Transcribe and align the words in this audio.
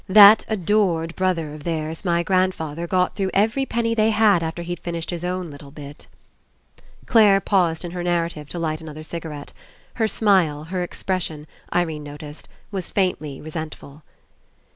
That 0.09 0.45
adored 0.47 1.15
brother 1.15 1.53
of 1.53 1.63
theirs, 1.63 2.03
my 2.03 2.23
grand 2.23 2.55
father, 2.55 2.87
got 2.87 3.15
through 3.15 3.29
every 3.35 3.67
penny 3.67 3.93
they 3.93 4.09
had 4.09 4.41
after 4.41 4.63
he'd 4.63 4.79
finished 4.79 5.11
his 5.11 5.23
own 5.23 5.51
little 5.51 5.69
bit." 5.69 6.07
Clare 7.05 7.39
paused 7.39 7.85
in 7.85 7.91
her 7.91 8.01
narrative 8.01 8.49
to 8.49 8.57
light 8.57 8.81
another 8.81 9.03
cigarette. 9.03 9.53
Her 10.01 10.07
smile, 10.07 10.63
her 10.63 10.81
expression, 10.81 11.45
Irene 11.71 12.01
noticed, 12.01 12.49
was 12.71 12.89
faintly 12.89 13.41
resentful. 13.41 14.01